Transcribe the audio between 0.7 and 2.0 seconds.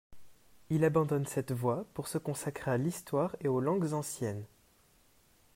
Il abandonne cette voie